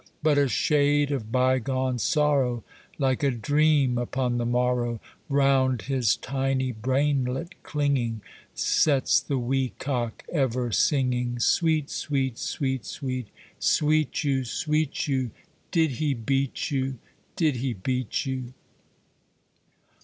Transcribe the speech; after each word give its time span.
But 0.23 0.39
a 0.39 0.47
shade 0.47 1.11
of 1.11 1.31
bygone 1.31 1.99
sorrow, 1.99 2.63
Like 2.97 3.21
a 3.21 3.29
dream 3.29 3.99
upon 3.99 4.39
the 4.39 4.47
morrow, 4.47 4.99
Round 5.29 5.83
his 5.83 6.15
tiny 6.17 6.71
brainlet 6.71 7.61
clinging, 7.61 8.21
Sets 8.55 9.19
the 9.19 9.37
wee 9.37 9.73
cock 9.77 10.25
ever 10.31 10.71
singing, 10.71 11.37
'Sweet, 11.37 11.91
sweet, 11.91 12.39
sweet, 12.39 12.83
sweet, 12.87 13.27
sweet 13.59 14.23
you, 14.23 14.43
sweet 14.43 15.07
you, 15.07 15.29
Did 15.69 15.91
he 15.91 16.15
beat 16.15 16.71
you? 16.71 16.97
Did 17.35 17.57
he 17.57 17.73
beat 17.73 18.25
you?' 18.25 18.53